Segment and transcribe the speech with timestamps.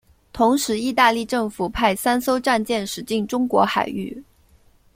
[0.33, 4.23] 同时意大利政府派三艘战舰驶进中国海域。